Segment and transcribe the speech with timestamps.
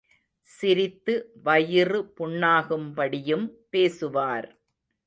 [0.47, 1.13] சிரித்து
[1.43, 4.49] வயிறு புண்ணாகும்படியும் பேசுவார்.